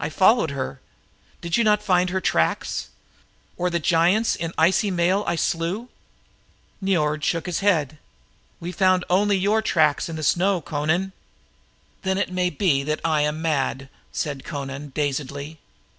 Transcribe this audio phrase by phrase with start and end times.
[0.00, 0.80] I followed her.
[1.42, 2.88] Did you not find her tracks.
[3.58, 5.90] Or the giants in icy mail I slew?"
[6.82, 7.98] Niord shook his head.
[8.60, 11.12] "We found only your tracks in the snow, Amra."
[12.00, 15.58] "Then it may be I was mad," said Amra dazedly.